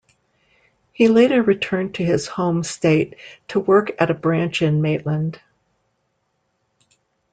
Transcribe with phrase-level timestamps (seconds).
[0.93, 3.17] He later returned to his home state
[3.49, 5.39] to work at a branch in Maitland.